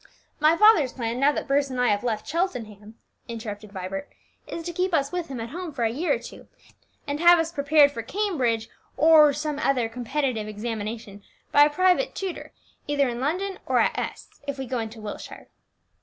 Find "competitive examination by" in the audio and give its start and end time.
9.91-11.65